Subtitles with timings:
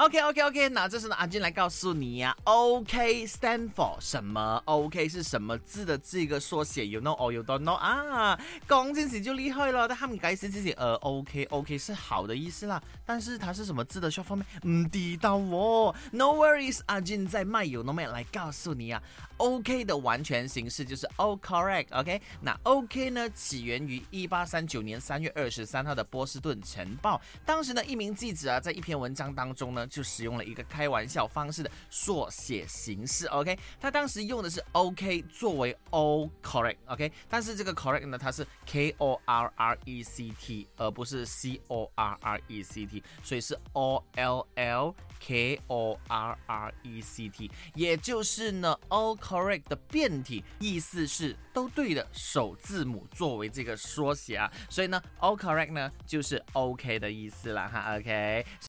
[0.00, 2.34] OK OK OK，那这是呢，阿俊来告诉你呀。
[2.44, 8.40] OK stand for 什么？OK 是什么字的这个缩写？You know or you don't know 啊？
[8.66, 9.86] 讲这些就厉害了。
[9.86, 14.42] 但他们解释自己呃 OK OK 是好的意思啦，但是它是什么字的 short form？
[14.66, 15.94] 唔知道哦。
[16.12, 19.02] No worries，阿俊在卖有 no man 来告诉你啊。
[19.36, 21.88] OK 的完全形式就是 All correct。
[21.90, 27.20] OK，那 OK 呢起源于一八三九年三月二十三号的波士顿晨报。
[27.44, 29.86] 当时呢一名记者啊在一篇文章当中呢。
[29.90, 41.90] 就使用了一个开玩笑方式的缩写形式，OK，他当时用的是 OK 作为 all correct，OK，但是这个 correct 呢，它是 K O R R E C T，而不是 C O
[41.96, 48.78] R R E C T，所以是 O L L K O R R E C T，也就是呢
[48.88, 58.46] all correct 的变体，意思是都对的首字母作为这个缩写啊，所以呢 all correct 呢就是 OK 的意思了哈，OK。